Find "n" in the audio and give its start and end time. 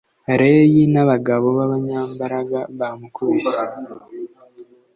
0.93-0.95